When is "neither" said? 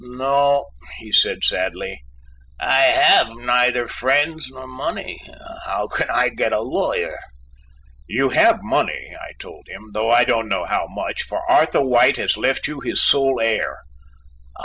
3.35-3.87